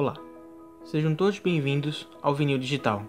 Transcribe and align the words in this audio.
Olá, 0.00 0.14
sejam 0.82 1.14
todos 1.14 1.38
bem-vindos 1.38 2.08
ao 2.22 2.34
Vinil 2.34 2.58
Digital. 2.58 3.02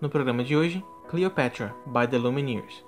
No 0.00 0.08
programa 0.08 0.44
de 0.44 0.56
hoje, 0.56 0.80
Cleopatra 1.08 1.74
by 1.86 2.06
the 2.08 2.18
Lumineers. 2.18 2.84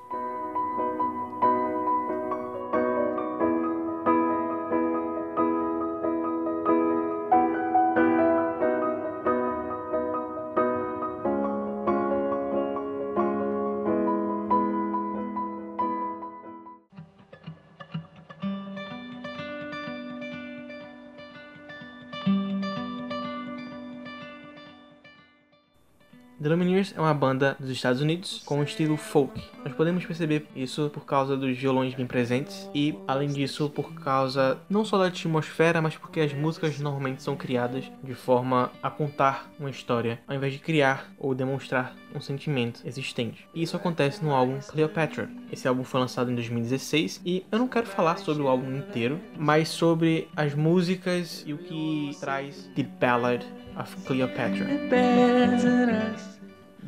The 26.43 26.49
Lumineers 26.49 26.93
é 26.97 27.01
uma 27.01 27.15
banda 27.15 27.57
dos 27.61 27.71
Estados 27.71 28.03
Unidos 28.03 28.43
com 28.45 28.59
um 28.59 28.65
estilo 28.65 28.97
folk. 28.97 29.41
Nós 29.65 29.73
podemos 29.75 30.05
perceber 30.05 30.45
isso 30.57 30.91
por 30.93 31.07
causa 31.07 31.37
dos 31.37 31.57
violões 31.57 31.95
bem 31.95 32.05
presentes 32.05 32.69
e, 32.75 32.99
além 33.07 33.29
disso, 33.29 33.71
por 33.71 33.95
causa 33.95 34.59
não 34.69 34.85
só 34.85 34.99
da 34.99 35.07
atmosfera, 35.07 35.81
mas 35.81 35.97
porque 35.97 36.19
as 36.19 36.33
músicas 36.33 36.81
normalmente 36.81 37.23
são 37.23 37.37
criadas 37.37 37.85
de 38.03 38.15
forma 38.15 38.73
a 38.83 38.91
contar 38.91 39.49
uma 39.57 39.71
história, 39.71 40.19
ao 40.27 40.35
invés 40.35 40.53
de 40.55 40.59
criar 40.59 41.13
ou 41.17 41.33
demonstrar 41.33 41.95
um 42.13 42.21
sentimento 42.21 42.81
existente. 42.85 43.47
E 43.55 43.63
isso 43.63 43.77
acontece 43.77 44.25
no 44.25 44.35
álbum 44.35 44.59
Cleopatra. 44.59 45.31
Esse 45.53 45.69
álbum 45.69 45.85
foi 45.85 46.01
lançado 46.01 46.29
em 46.29 46.35
2016 46.35 47.21
e 47.25 47.47
eu 47.53 47.59
não 47.59 47.69
quero 47.69 47.87
falar 47.87 48.17
sobre 48.19 48.43
o 48.43 48.49
álbum 48.49 48.79
inteiro, 48.79 49.21
mas 49.39 49.69
sobre 49.69 50.27
as 50.35 50.57
músicas 50.57 51.45
e 51.47 51.53
o 51.53 51.59
que 51.59 52.11
traz 52.19 52.69
The 52.75 52.83
Ballad 52.83 53.47
of 53.79 53.97
Cleopatra. 54.05 54.67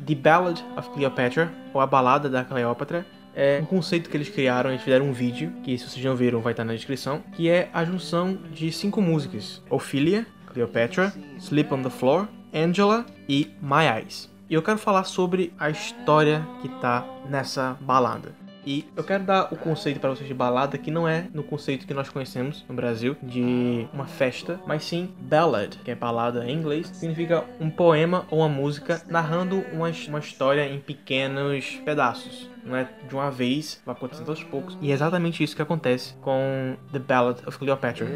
The 0.05 0.15
Ballad 0.15 0.61
of 0.77 0.89
Cleopatra, 0.91 1.51
ou 1.73 1.81
a 1.81 1.87
Balada 1.87 2.29
da 2.29 2.43
Cleópatra, 2.43 3.05
é 3.35 3.59
um 3.61 3.65
conceito 3.65 4.09
que 4.09 4.15
eles 4.15 4.29
criaram, 4.29 4.69
eles 4.69 4.81
fizeram 4.81 5.07
um 5.07 5.11
vídeo, 5.11 5.51
que 5.63 5.77
se 5.77 5.89
vocês 5.89 6.05
não 6.05 6.15
viram 6.15 6.39
vai 6.39 6.53
estar 6.53 6.63
na 6.63 6.73
descrição, 6.73 7.21
que 7.33 7.49
é 7.49 7.69
a 7.73 7.83
junção 7.83 8.37
de 8.51 8.71
cinco 8.71 9.01
músicas. 9.01 9.61
Ophelia, 9.69 10.25
Cleopatra, 10.47 11.13
Sleep 11.37 11.73
on 11.73 11.81
the 11.81 11.89
Floor, 11.89 12.27
Angela 12.53 13.05
e 13.27 13.51
My 13.61 13.85
Eyes. 13.97 14.33
E 14.49 14.53
eu 14.53 14.61
quero 14.61 14.77
falar 14.77 15.03
sobre 15.03 15.51
a 15.59 15.69
história 15.69 16.47
que 16.61 16.69
tá 16.79 17.05
nessa 17.27 17.77
balada. 17.81 18.44
E 18.65 18.85
eu 18.95 19.03
quero 19.03 19.23
dar 19.23 19.53
o 19.53 19.55
conceito 19.55 19.99
para 19.99 20.09
vocês 20.09 20.27
de 20.27 20.33
balada 20.33 20.77
que 20.77 20.89
não 20.89 21.07
é 21.07 21.27
no 21.33 21.43
conceito 21.43 21.85
que 21.85 21.93
nós 21.93 22.09
conhecemos 22.09 22.65
no 22.67 22.75
Brasil 22.75 23.15
de 23.21 23.87
uma 23.93 24.07
festa, 24.07 24.59
mas 24.65 24.83
sim 24.83 25.13
ballad, 25.19 25.75
que 25.83 25.91
é 25.91 25.95
balada 25.95 26.45
em 26.45 26.57
inglês, 26.57 26.87
significa 26.87 27.43
um 27.59 27.69
poema 27.69 28.25
ou 28.31 28.39
uma 28.39 28.49
música 28.49 29.01
narrando 29.07 29.63
uma, 29.71 29.91
uma 30.07 30.19
história 30.19 30.67
em 30.67 30.79
pequenos 30.79 31.79
pedaços. 31.85 32.49
Não 32.65 32.75
é 32.75 32.89
de 33.07 33.13
uma 33.13 33.29
vez, 33.29 33.79
vai 33.85 33.93
acontecendo 33.93 34.29
aos 34.29 34.43
poucos. 34.43 34.75
E 34.81 34.89
é 34.89 34.93
exatamente 34.93 35.43
isso 35.43 35.55
que 35.55 35.61
acontece 35.61 36.15
com 36.15 36.75
The 36.91 36.97
Ballad 36.97 37.41
of 37.45 37.59
Cleopatra. 37.59 38.07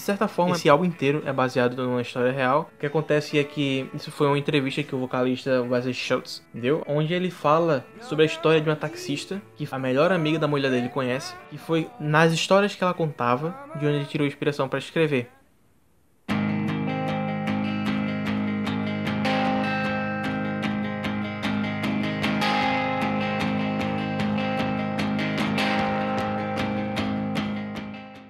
De 0.00 0.06
certa 0.06 0.26
forma, 0.26 0.56
esse 0.56 0.66
álbum 0.66 0.86
inteiro 0.86 1.22
é 1.26 1.32
baseado 1.32 1.76
numa 1.76 2.00
história 2.00 2.32
real. 2.32 2.70
O 2.74 2.80
que 2.80 2.86
acontece 2.86 3.38
é 3.38 3.44
que 3.44 3.86
isso 3.92 4.10
foi 4.10 4.28
uma 4.28 4.38
entrevista 4.38 4.82
que 4.82 4.94
o 4.94 4.98
vocalista 4.98 5.60
Wesley 5.60 5.92
Schultz 5.92 6.42
deu, 6.54 6.82
onde 6.86 7.12
ele 7.12 7.30
fala 7.30 7.84
sobre 8.00 8.22
a 8.22 8.26
história 8.26 8.62
de 8.62 8.68
uma 8.70 8.76
taxista 8.76 9.42
que 9.56 9.68
a 9.70 9.78
melhor 9.78 10.10
amiga 10.10 10.38
da 10.38 10.48
mulher 10.48 10.70
dele 10.70 10.88
conhece, 10.88 11.34
e 11.52 11.58
foi 11.58 11.86
nas 12.00 12.32
histórias 12.32 12.74
que 12.74 12.82
ela 12.82 12.94
contava 12.94 13.54
de 13.78 13.86
onde 13.86 13.96
ele 13.96 14.06
tirou 14.06 14.26
inspiração 14.26 14.70
para 14.70 14.78
escrever. 14.78 15.28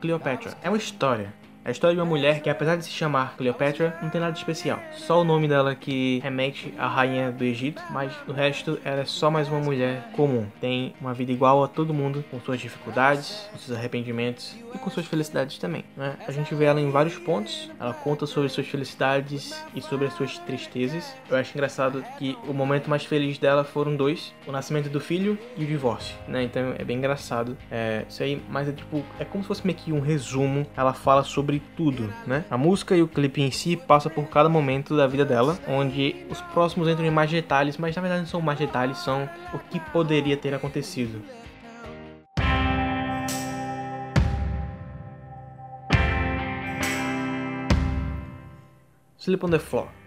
Cleopatra 0.01 0.57
é 0.63 0.69
uma 0.69 0.77
história. 0.77 1.40
A 1.63 1.71
história 1.71 1.95
de 1.95 2.01
uma 2.01 2.07
mulher 2.07 2.41
que, 2.41 2.49
apesar 2.49 2.77
de 2.77 2.85
se 2.85 2.91
chamar 2.91 3.37
Cleopatra, 3.37 3.95
não 4.01 4.09
tem 4.09 4.19
nada 4.19 4.33
de 4.33 4.39
especial. 4.39 4.81
Só 4.93 5.21
o 5.21 5.25
nome 5.25 5.47
dela 5.47 5.75
que 5.75 6.19
remete 6.23 6.73
à 6.79 6.89
rainha 6.89 7.31
do 7.31 7.45
Egito, 7.45 7.83
mas 7.91 8.13
o 8.27 8.33
resto 8.33 8.79
ela 8.83 9.03
é 9.03 9.05
só 9.05 9.31
mais 9.31 9.47
uma 9.47 9.61
mulher 9.61 10.09
comum. 10.17 10.47
Tem 10.59 10.95
uma 10.99 11.13
vida 11.13 11.33
igual 11.33 11.63
a 11.63 11.69
todo 11.69 11.93
mundo, 11.93 12.25
com 12.31 12.41
suas 12.41 12.61
dificuldades, 12.61 13.47
com 13.53 13.59
seus 13.59 13.77
arrependimentos 13.77 14.57
e 14.75 14.79
com 14.79 14.89
suas 14.89 15.05
felicidades 15.05 15.59
também. 15.59 15.85
Né? 15.95 16.17
A 16.27 16.33
gente 16.33 16.55
vê 16.55 16.65
ela 16.65 16.81
em 16.81 16.91
vários 16.91 17.19
pontos. 17.19 17.71
Ela 17.79 17.93
conta 17.93 18.25
sobre 18.25 18.49
suas 18.49 18.67
felicidades 18.67 19.63
e 19.75 19.83
sobre 19.83 20.07
as 20.07 20.15
suas 20.15 20.39
tristezas. 20.39 21.15
Eu 21.29 21.37
acho 21.37 21.53
engraçado 21.53 22.03
que 22.19 22.39
o 22.49 22.55
momento 22.55 22.89
mais 22.89 23.05
feliz 23.05 23.37
dela 23.37 23.65
foram 23.65 23.95
dois: 23.95 24.33
o 24.47 24.53
nascimento 24.53 24.89
do 24.89 24.99
filho 24.99 25.39
e 25.59 25.65
o 25.65 25.67
divórcio. 25.67 26.17
Né? 26.27 26.43
Então 26.43 26.75
é 26.79 26.85
bem 26.85 26.97
engraçado. 26.97 27.55
É, 27.71 28.07
isso 28.09 28.23
aí, 28.23 28.41
mas 28.49 28.67
é 28.67 28.73
tipo, 28.73 29.05
é 29.19 29.27
como 29.27 29.45
se 29.45 29.49
fosse 29.49 29.67
meio 29.67 29.79
que 29.79 29.93
um 29.93 30.01
resumo. 30.01 30.67
Ela 30.75 30.95
fala 30.95 31.23
sobre 31.23 31.50
tudo, 31.59 32.13
né? 32.27 32.45
A 32.51 32.57
música 32.57 32.95
e 32.95 33.03
o 33.03 33.09
clipe 33.09 33.41
em 33.41 33.51
si 33.51 33.77
passa 33.77 34.09
por 34.09 34.29
cada 34.29 34.49
momento 34.49 34.97
da 34.97 35.07
vida 35.07 35.25
dela, 35.25 35.59
onde 35.67 36.15
os 36.31 36.41
próximos 36.41 36.89
entram 36.89 37.07
em 37.07 37.11
mais 37.11 37.31
detalhes, 37.31 37.77
mas 37.77 37.97
na 37.97 38.03
verdade 38.03 38.23
não 38.23 38.29
são 38.29 38.41
mais 38.41 38.59
detalhes, 38.59 38.99
são 38.99 39.29
o 39.53 39.59
que 39.59 39.81
poderia 39.81 40.37
ter 40.37 40.55
acontecido. 40.55 41.21
Sleep 49.19 49.45
on 49.45 49.51
the 49.51 49.59
Floor. 49.59 50.00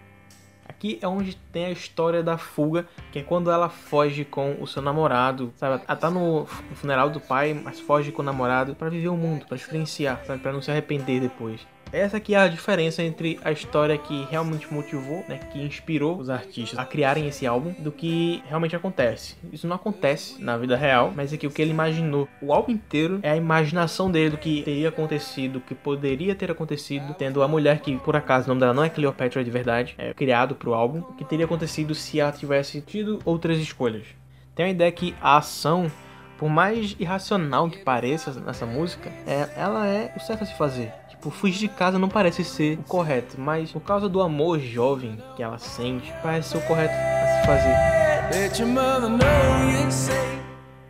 Aqui 0.84 0.98
é 1.00 1.08
onde 1.08 1.34
tem 1.50 1.64
a 1.64 1.70
história 1.70 2.22
da 2.22 2.36
fuga, 2.36 2.86
que 3.10 3.18
é 3.18 3.22
quando 3.22 3.50
ela 3.50 3.70
foge 3.70 4.22
com 4.22 4.58
o 4.60 4.66
seu 4.66 4.82
namorado, 4.82 5.50
sabe? 5.56 5.82
Ela 5.88 5.96
tá 5.96 6.10
no 6.10 6.44
funeral 6.74 7.08
do 7.08 7.18
pai, 7.18 7.54
mas 7.54 7.80
foge 7.80 8.12
com 8.12 8.20
o 8.20 8.24
namorado 8.24 8.74
para 8.74 8.90
viver 8.90 9.08
o 9.08 9.16
mundo, 9.16 9.46
para 9.46 9.56
experienciar, 9.56 10.22
sabe? 10.26 10.42
Para 10.42 10.52
não 10.52 10.60
se 10.60 10.70
arrepender 10.70 11.22
depois. 11.22 11.66
Essa 11.92 12.16
aqui 12.16 12.34
é 12.34 12.38
a 12.38 12.48
diferença 12.48 13.02
entre 13.02 13.38
a 13.44 13.52
história 13.52 13.96
que 13.96 14.26
realmente 14.30 14.72
motivou, 14.72 15.24
né, 15.28 15.38
que 15.52 15.60
inspirou 15.62 16.18
os 16.18 16.28
artistas 16.28 16.78
a 16.78 16.84
criarem 16.84 17.26
esse 17.26 17.46
álbum, 17.46 17.72
do 17.78 17.92
que 17.92 18.42
realmente 18.48 18.74
acontece. 18.74 19.36
Isso 19.52 19.66
não 19.66 19.76
acontece 19.76 20.42
na 20.42 20.56
vida 20.56 20.76
real, 20.76 21.12
mas 21.14 21.32
é 21.32 21.36
que 21.36 21.46
o 21.46 21.50
que 21.50 21.62
ele 21.62 21.70
imaginou. 21.70 22.28
O 22.42 22.52
álbum 22.52 22.72
inteiro 22.72 23.20
é 23.22 23.30
a 23.30 23.36
imaginação 23.36 24.10
dele 24.10 24.30
do 24.30 24.38
que 24.38 24.62
teria 24.62 24.88
acontecido, 24.88 25.60
que 25.60 25.74
poderia 25.74 26.34
ter 26.34 26.50
acontecido, 26.50 27.14
tendo 27.14 27.42
a 27.42 27.48
mulher 27.48 27.80
que, 27.80 27.96
por 27.98 28.16
acaso, 28.16 28.46
o 28.46 28.48
nome 28.48 28.60
dela 28.60 28.74
não 28.74 28.84
é 28.84 28.88
Cleopatra 28.88 29.44
de 29.44 29.50
verdade, 29.50 29.94
é 29.98 30.12
criado 30.12 30.54
pro 30.54 30.74
álbum, 30.74 30.98
o 31.00 31.12
que 31.14 31.24
teria 31.24 31.44
acontecido 31.44 31.94
se 31.94 32.18
ela 32.18 32.32
tivesse 32.32 32.80
tido 32.80 33.20
outras 33.24 33.58
escolhas. 33.58 34.06
Tem 34.54 34.66
a 34.66 34.70
ideia 34.70 34.90
que 34.92 35.14
a 35.20 35.36
ação 35.36 35.90
por 36.38 36.48
mais 36.48 36.96
irracional 36.98 37.70
que 37.70 37.78
pareça 37.78 38.32
nessa 38.40 38.66
música, 38.66 39.10
é, 39.26 39.48
ela 39.56 39.86
é 39.86 40.12
o 40.16 40.20
certo 40.20 40.42
a 40.42 40.46
se 40.46 40.56
fazer. 40.56 40.92
Tipo, 41.24 41.30
fugir 41.30 41.58
de 41.58 41.68
casa 41.68 41.98
não 41.98 42.10
parece 42.10 42.44
ser 42.44 42.78
o 42.78 42.82
correto, 42.82 43.40
mas 43.40 43.72
por 43.72 43.80
causa 43.80 44.10
do 44.10 44.20
amor 44.20 44.60
jovem 44.60 45.16
que 45.34 45.42
ela 45.42 45.56
sente, 45.56 46.12
parece 46.22 46.50
ser 46.50 46.58
o 46.58 46.60
correto 46.60 46.92
a 46.92 47.40
se 47.40 47.46
fazer. 47.46 47.74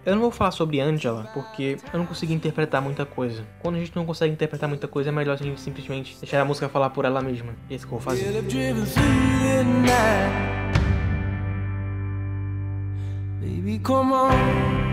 Eu 0.04 0.16
não 0.16 0.22
vou 0.22 0.32
falar 0.32 0.50
sobre 0.50 0.80
Angela, 0.80 1.30
porque 1.32 1.78
eu 1.92 1.98
não 2.00 2.04
consegui 2.04 2.34
interpretar 2.34 2.82
muita 2.82 3.06
coisa. 3.06 3.46
Quando 3.62 3.76
a 3.76 3.78
gente 3.78 3.94
não 3.94 4.04
consegue 4.04 4.32
interpretar 4.32 4.68
muita 4.68 4.88
coisa, 4.88 5.10
é 5.10 5.12
melhor 5.12 5.34
a 5.34 5.36
gente 5.36 5.60
simplesmente 5.60 6.18
deixar 6.20 6.40
a 6.40 6.44
música 6.44 6.68
falar 6.68 6.90
por 6.90 7.04
ela 7.04 7.22
mesma. 7.22 7.54
É 7.70 7.76
isso 7.76 7.86
que 7.86 7.94
eu 7.94 7.98
vou 7.98 8.00
fazer. 8.00 8.24
Baby, 13.40 13.78
come 13.78 14.12
on. 14.12 14.83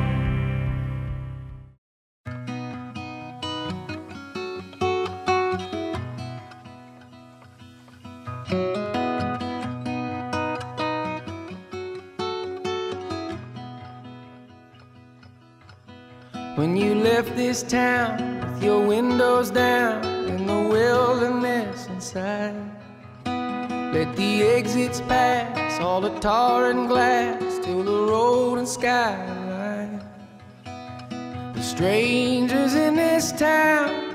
When 16.56 16.76
you 16.76 16.96
left 16.96 17.34
this 17.38 17.64
town 17.64 18.42
with 18.42 18.62
your 18.62 18.86
windows 18.86 19.52
down 19.52 20.06
in 20.28 20.46
the 20.46 20.68
wilderness 20.70 21.88
inside. 21.88 22.56
Let 23.26 24.14
the 24.18 24.44
exits 24.44 25.00
pass, 25.02 25.80
all 25.80 26.02
the 26.02 26.18
tar 26.20 26.70
and 26.70 26.90
glass, 26.90 27.60
till 27.64 27.84
the 27.84 28.12
road 28.12 28.58
and 28.58 28.68
skyline. 28.68 30.04
The 30.64 31.62
strangers 31.62 32.76
in 32.76 32.96
this 32.96 33.32
town, 33.32 34.14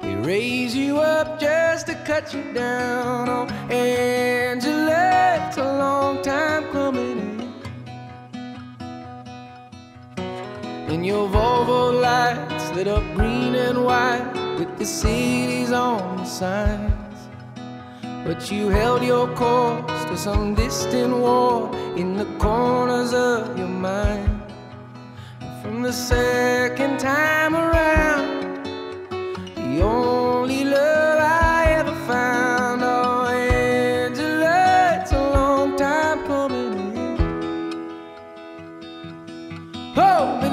they 0.00 0.14
raise 0.16 0.74
you 0.74 0.96
up 0.98 1.38
just 1.38 1.88
to 1.88 1.94
cut 2.06 2.32
you 2.32 2.54
down. 2.54 3.28
Oh, 3.28 3.46
Angela, 3.70 5.46
it's 5.46 5.58
a 5.58 5.78
long 5.78 6.22
time 6.22 6.64
coming 6.72 7.27
And 10.88 11.04
your 11.04 11.28
Volvo 11.28 12.00
lights 12.00 12.70
lit 12.72 12.88
up 12.88 13.02
green 13.14 13.54
and 13.54 13.84
white 13.84 14.32
with 14.58 14.78
the 14.78 14.86
cities 14.86 15.70
on 15.70 16.16
the 16.16 16.24
signs. 16.24 17.18
But 18.24 18.50
you 18.50 18.68
held 18.70 19.02
your 19.02 19.28
course 19.34 20.04
to 20.06 20.16
some 20.16 20.54
distant 20.54 21.14
war 21.14 21.70
in 21.94 22.16
the 22.16 22.24
corners 22.38 23.12
of 23.12 23.58
your 23.58 23.68
mind. 23.68 24.42
From 25.62 25.82
the 25.82 25.92
second 25.92 26.98
time 26.98 27.54
around, 27.54 28.64
the 29.56 29.82
only 29.82 30.64
love 30.64 31.20
I 31.20 31.66
ever 31.80 31.94
found. 32.06 32.82
Oh, 32.82 33.26
Angela, 33.26 35.00
it's 35.02 35.12
a 35.12 35.30
long 35.30 35.76
time 35.76 36.26
coming 36.26 36.96
in. 36.96 37.18
Hold 39.94 40.47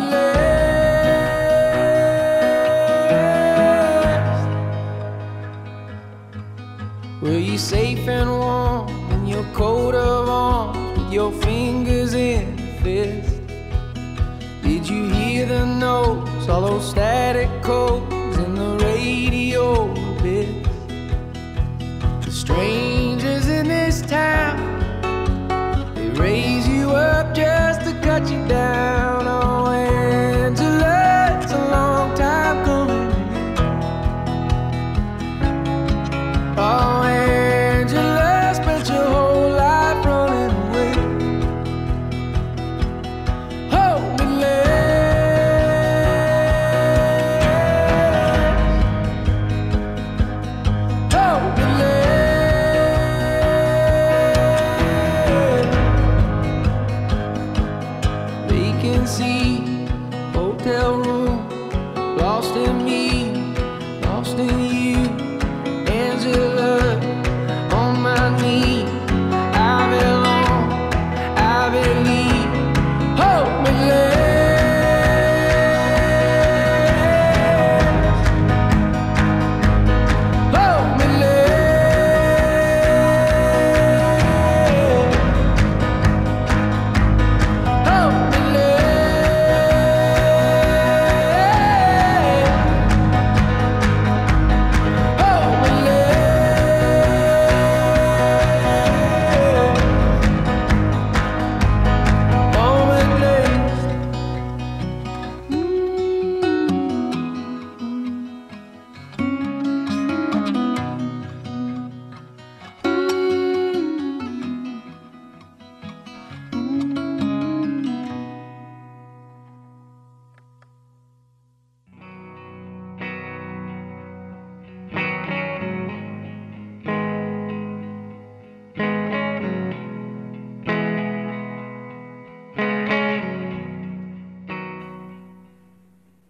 Safe 7.57 8.07
and 8.09 8.29
warm 8.29 8.89
in 9.11 9.25
your 9.25 9.43
coat 9.53 9.95
of 9.95 10.29
arms 10.29 10.99
with 10.99 11.13
your 11.13 11.31
fingers 11.31 12.13
in 12.13 12.57
fist? 12.83 13.41
Did 14.61 14.87
you 14.87 15.09
hear 15.09 15.45
the 15.45 15.65
notes, 15.65 16.49
all 16.49 16.61
those 16.61 16.89
static 16.89 17.49
codes 17.63 18.14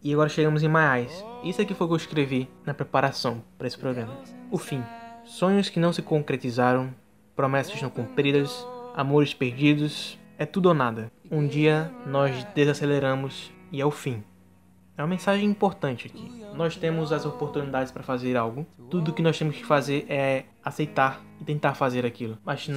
E 0.05 0.13
agora 0.13 0.29
chegamos 0.29 0.61
em 0.61 0.69
Eyes. 0.69 1.25
Isso 1.43 1.59
aqui 1.59 1.73
foi 1.73 1.85
o 1.85 1.87
que 1.87 1.93
eu 1.93 1.97
escrevi 1.97 2.47
na 2.63 2.75
preparação 2.75 3.41
para 3.57 3.65
esse 3.65 3.75
programa. 3.75 4.13
O 4.51 4.57
fim. 4.59 4.83
Sonhos 5.23 5.67
que 5.67 5.79
não 5.79 5.91
se 5.91 6.03
concretizaram, 6.03 6.93
promessas 7.35 7.81
não 7.81 7.89
cumpridas, 7.89 8.67
amores 8.95 9.33
perdidos, 9.33 10.19
é 10.37 10.45
tudo 10.45 10.67
ou 10.67 10.75
nada. 10.75 11.11
Um 11.31 11.47
dia 11.47 11.91
nós 12.05 12.43
desaceleramos 12.53 13.51
e 13.71 13.81
é 13.81 13.85
o 13.85 13.89
fim. 13.89 14.23
É 14.95 15.01
uma 15.01 15.07
mensagem 15.07 15.49
importante 15.49 16.05
aqui. 16.05 16.31
Nós 16.53 16.75
temos 16.75 17.11
as 17.11 17.25
oportunidades 17.25 17.91
para 17.91 18.03
fazer 18.03 18.37
algo. 18.37 18.63
Tudo 18.91 19.11
que 19.11 19.23
nós 19.23 19.39
temos 19.39 19.55
que 19.55 19.65
fazer 19.65 20.05
é 20.07 20.45
aceitar 20.63 21.19
e 21.41 21.43
tentar 21.43 21.73
fazer 21.73 22.05
aquilo. 22.05 22.37
Mas, 22.45 22.69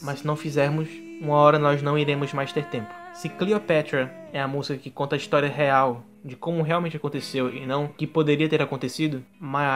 mas 0.00 0.20
se 0.20 0.26
não 0.26 0.34
fizermos, 0.34 0.88
uma 1.20 1.34
hora 1.34 1.58
nós 1.58 1.82
não 1.82 1.98
iremos 1.98 2.32
mais 2.32 2.54
ter 2.54 2.64
tempo. 2.70 2.88
Se 3.12 3.28
Cleopatra 3.28 4.10
é 4.32 4.40
a 4.40 4.48
música 4.48 4.78
que 4.78 4.90
conta 4.90 5.14
a 5.14 5.18
história 5.18 5.48
real 5.50 6.06
de 6.24 6.36
como 6.36 6.62
realmente 6.62 6.96
aconteceu 6.96 7.54
e 7.54 7.66
não 7.66 7.88
que 7.88 8.06
poderia 8.06 8.48
ter 8.48 8.62
acontecido, 8.62 9.24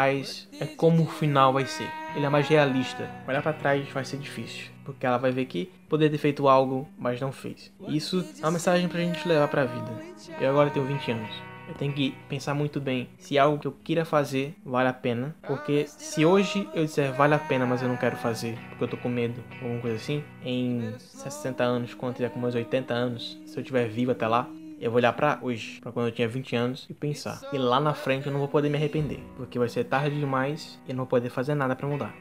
Eyes 0.07 0.49
é 0.61 0.67
como 0.67 1.03
o 1.03 1.07
final 1.07 1.53
vai 1.53 1.67
ser. 1.67 1.89
Ele 2.15 2.27
é 2.27 2.29
mais 2.29 2.49
realista. 2.49 3.11
Olhar 3.27 3.43
para 3.43 3.53
trás 3.53 3.89
vai 3.91 4.05
ser 4.05 4.19
difícil, 4.19 4.67
porque 4.85 5.05
ela 5.05 5.19
vai 5.19 5.31
ver 5.31 5.47
que 5.47 5.71
poderia 5.89 6.11
ter 6.11 6.19
feito 6.19 6.49
algo, 6.49 6.89
mas 6.99 7.21
não 7.21 7.33
fez. 7.33 7.73
Isso 7.89 8.25
é 8.41 8.45
uma 8.45 8.53
mensagem 8.53 8.89
pra 8.89 9.01
gente 9.01 9.27
levar 9.27 9.49
pra 9.49 9.65
vida. 9.65 9.91
Eu 10.41 10.51
agora 10.51 10.71
tenho 10.71 10.87
20 10.87 11.11
anos. 11.13 11.31
Eu 11.67 11.75
tenho 11.75 11.93
que 11.95 12.15
pensar 12.29 12.53
muito 12.53 12.79
bem 12.79 13.09
se 13.17 13.39
algo 13.39 13.59
que 13.59 13.67
eu 13.67 13.73
queira 13.73 14.05
fazer 14.05 14.55
vale 14.65 14.89
a 14.89 14.93
pena. 14.93 15.35
Porque 15.47 15.87
se 15.87 16.25
hoje 16.25 16.69
eu 16.75 16.85
disser 16.85 17.13
vale 17.15 17.35
a 17.35 17.39
pena, 17.39 17.65
mas 17.65 17.81
eu 17.81 17.89
não 17.89 17.97
quero 17.97 18.17
fazer, 18.17 18.59
porque 18.69 18.85
eu 18.85 18.89
tô 18.89 18.97
com 18.99 19.09
medo, 19.09 19.43
alguma 19.63 19.81
coisa 19.81 19.97
assim, 19.97 20.23
em 20.45 20.93
60 20.99 21.65
anos, 21.65 21.95
quando 21.95 22.13
eu 22.13 22.17
tiver 22.17 22.29
com 22.29 22.39
meus 22.39 22.55
80 22.55 22.93
anos, 22.93 23.41
se 23.47 23.57
eu 23.57 23.63
estiver 23.63 23.89
vivo 23.89 24.13
até 24.13 24.29
lá, 24.29 24.47
eu 24.85 24.91
vou 24.91 24.99
olhar 24.99 25.15
pra 25.15 25.39
hoje, 25.41 25.81
pra 25.81 25.91
quando 25.91 26.09
eu 26.09 26.13
tinha 26.13 26.29
20 26.29 26.55
anos, 26.55 26.87
e 26.91 26.93
pensar. 26.93 27.41
E 27.55 27.57
lá 27.57 27.81
na 27.81 27.95
frente 27.95 28.27
eu 28.27 28.33
não 28.33 28.39
vou 28.39 28.49
poder 28.49 28.69
me 28.69 28.77
arrepender, 28.77 29.19
porque 29.35 29.59
vai 29.59 29.67
ser 29.67 29.85
tarde 29.85 30.21
demais 30.21 30.79
e 30.87 30.91
eu 30.91 30.95
não 30.95 31.05
vou 31.05 31.09
poder 31.09 31.31
fazer 31.31 31.55
nada 31.55 31.75
pra 31.75 31.89
mudar. 31.89 32.15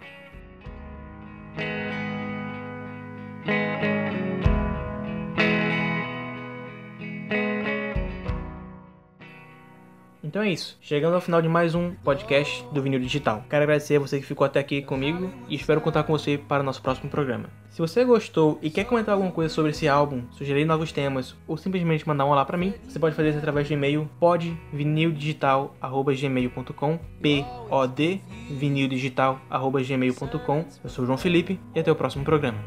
Então 10.33 10.41
é 10.41 10.49
isso. 10.49 10.75
Chegando 10.81 11.13
ao 11.13 11.21
final 11.21 11.39
de 11.43 11.47
mais 11.47 11.75
um 11.75 11.91
podcast 12.03 12.65
do 12.71 12.81
Vinil 12.81 12.99
Digital. 12.99 13.45
Quero 13.47 13.61
agradecer 13.61 13.97
a 13.97 13.99
você 13.99 14.19
que 14.19 14.25
ficou 14.25 14.43
até 14.43 14.59
aqui 14.59 14.81
comigo 14.81 15.29
e 15.47 15.53
espero 15.53 15.79
contar 15.79 16.01
com 16.01 16.11
você 16.11 16.39
para 16.39 16.63
o 16.63 16.65
nosso 16.65 16.81
próximo 16.81 17.07
programa. 17.07 17.51
Se 17.69 17.79
você 17.79 18.03
gostou 18.03 18.57
e 18.59 18.71
quer 18.71 18.85
comentar 18.85 19.13
alguma 19.13 19.31
coisa 19.31 19.53
sobre 19.53 19.69
esse 19.69 19.87
álbum, 19.87 20.23
sugerir 20.31 20.65
novos 20.65 20.91
temas 20.91 21.35
ou 21.47 21.55
simplesmente 21.55 22.07
mandar 22.07 22.25
um 22.25 22.29
olá 22.29 22.43
para 22.43 22.57
mim, 22.57 22.73
você 22.83 22.97
pode 22.97 23.15
fazer 23.15 23.29
isso 23.29 23.37
através 23.37 23.67
de 23.67 23.75
e-mail 23.75 24.09
podvinildigital@gmail.com, 24.19 26.99
p 27.21 27.45
o 27.69 27.85
d 27.85 28.19
vinildigital@gmail.com. 28.49 30.65
Eu 30.83 30.89
sou 30.89 31.03
o 31.03 31.05
João 31.05 31.19
Felipe 31.19 31.59
e 31.75 31.79
até 31.79 31.91
o 31.91 31.95
próximo 31.95 32.25
programa. 32.25 32.57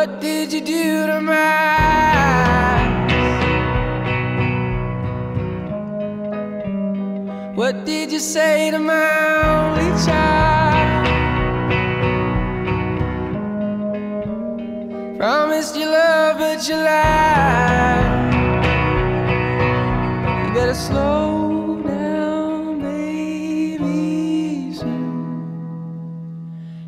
What 0.00 0.18
did 0.18 0.50
you 0.50 0.62
do 0.62 1.06
to 1.08 1.20
my 1.20 1.34
eyes? 2.16 3.12
What 7.54 7.84
did 7.84 8.10
you 8.10 8.18
say 8.18 8.70
to 8.70 8.78
my 8.78 9.10
only 9.44 9.90
child? 10.06 11.06
Promised 15.18 15.76
you 15.76 15.84
love, 15.84 16.38
but 16.38 16.66
you 16.66 16.76
lied. 16.76 18.32
You 20.46 20.54
better 20.54 20.72
slow. 20.72 21.20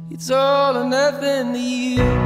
It's 0.08 0.30
all 0.30 0.76
or 0.76 0.84
nothing 0.88 1.52
to 1.52 1.58
you. 1.58 2.21